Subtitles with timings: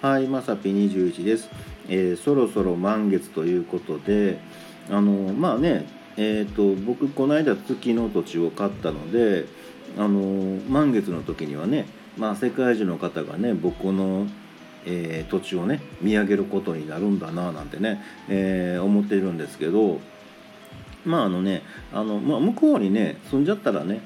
[0.00, 1.50] はいまさぴ21です、
[1.88, 4.38] えー、そろそろ満月ということで
[4.88, 5.86] あのまあね
[6.16, 9.46] えーと、僕この間月の土地を買ったので
[9.96, 11.86] あの満月の時にはね、
[12.16, 14.26] まあ、世界中の方がね僕の、
[14.84, 20.00] えー、土地をね見上げることになるんだななんてね、えー、思っているんですけど
[21.04, 21.62] まああのね
[21.92, 24.00] あの、まあ、向こうにね住んじゃったらね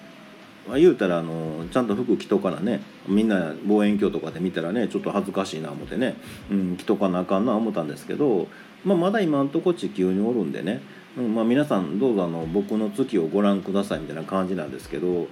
[0.68, 6.16] まあ、言うたらあのちゃんと服着とかなねみんな望遠鏡とかで見たらねちょっと恥ずかしいな思ってね、
[6.50, 8.46] うん、着とかなあかんな思ったんですけど、
[8.84, 10.80] まあ、まだ今んとこ地球におるんでね、
[11.18, 15.26] うんまあ、皆さんどうぞあの僕の月をご覧くださいみたいな感じなんですけど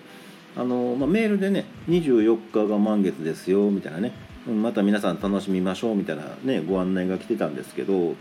[0.56, 4.12] あの、まあ、メールでね24日が満月ですよみたいなね、
[4.48, 8.16] うん、また皆さん楽しみましょうみたいなねご案内が来てたんですけど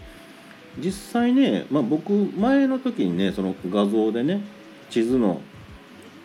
[0.77, 4.41] 実際ね、まあ、僕前の時にねその画像でね
[4.91, 5.41] 地図の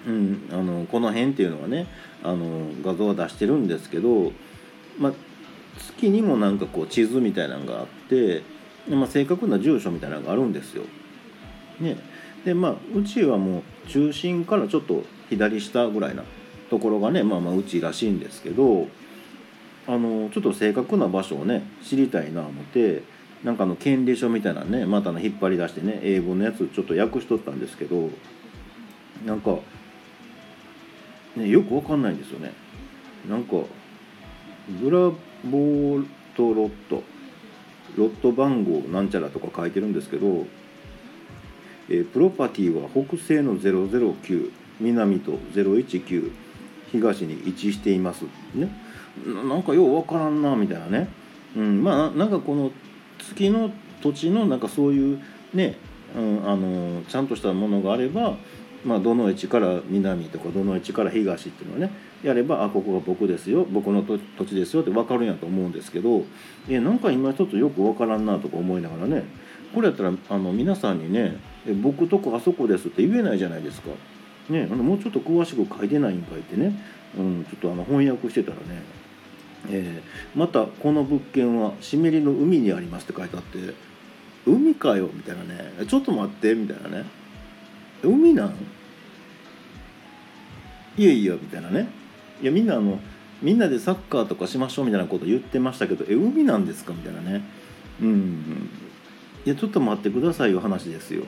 [0.07, 1.87] うん、あのこの辺っていうのはね
[2.23, 4.33] あの画像は出してるんですけど、
[4.99, 5.13] ま、
[5.79, 8.43] 月にもなんかこう地図みたいなのがあって、
[8.89, 10.85] ま、正確な住所みたいなのがあるんですよ。
[11.81, 11.97] ね、
[12.45, 16.23] でまあうちはもう中心からちょっと左下ぐらいな
[16.71, 18.87] ところがねまあまあうちらしいんですけど
[19.87, 23.03] あのちょっと正確な場所をね知りたいな思って
[23.43, 28.09] なんかの権利書みたいなねまたの引っ張り出してね英語のやつちょっと訳しとったんですけど
[29.27, 29.59] なんか
[31.37, 32.53] ね、よくわかんないんですよね。
[33.29, 33.57] なんか
[34.69, 37.03] ブラボートロット
[37.97, 40.47] ロット番号なんちゃらとか書いてるんですけど、
[41.89, 46.33] えー、プロパティは北西の009南と019
[46.91, 48.25] 東に位置しています。
[48.55, 48.69] ね。
[49.27, 51.09] なんかようわからんなみたいなね、
[51.57, 52.73] うん、まあなんかこの
[53.19, 53.71] 月の
[54.03, 55.77] 土地のなんかそういうね、
[56.17, 58.37] うん、あのちゃんとしたものがあれば
[58.85, 61.91] まあ、どの位置から南とかどの位置から東っていうのをね
[62.23, 66.25] やればあここが僕ですよ僕の土地ですよって分かるんやと思うんですけど
[66.69, 69.25] えなんか今ちょっとよく分からんなとか思いながらね
[69.75, 71.37] これやったらあの皆さんにね
[71.83, 73.91] 「僕とこあそこです」って言えないじゃないですか。
[74.51, 76.79] ね、あのもうちょっと詳しく書いてないんかいってね、
[77.17, 78.83] うん、ちょっとあの翻訳してたらね
[79.71, 83.75] えー、またこの物件は湿りの海にありますって書いてあって
[84.47, 87.07] 海かよみたいなねちょっと待ってみたいなね
[88.07, 88.55] 海なん
[90.97, 91.89] いやいやみたいなね。
[92.43, 93.01] いやみんなあの
[93.43, 96.93] みんなでサッカーとかしましょうみたいなこと言ってましたけどえ海なんですか？
[96.93, 97.43] みたいなね。
[98.01, 98.69] うん。
[99.45, 101.23] いやちょっと待ってくださいよ話ですよ。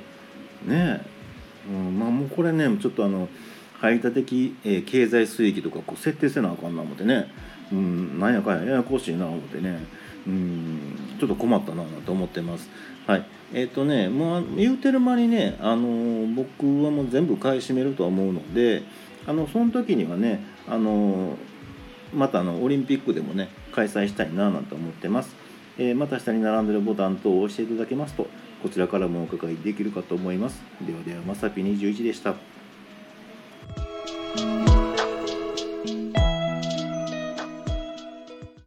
[0.66, 1.00] ね
[1.68, 3.28] え、うん、まあもうこれねちょっとあの
[3.80, 7.30] 排他的、えー、経済水域とかこう設定せなあかんな思ってね。
[7.72, 9.84] うんなんやかんやややこしいな思ってね。
[10.26, 10.80] うん
[11.18, 12.70] ちょっと困ったなと思ってます。
[13.06, 13.26] はい。
[13.52, 18.82] えっ、ー、とねもう言うてる間にねあのー、僕はもう全部買い占めるとは思うので
[19.26, 21.36] あのその時にはねあの
[22.12, 25.34] またあのオリンピックでもね開催したいななんて思ってます、
[25.78, 28.26] えー、また下に並んでるボタン等を押していただけますと
[28.62, 30.62] こちらからもお伺いできるかと思います。
[30.80, 32.55] ではではまさぴ21でした。
[34.38, 34.75] you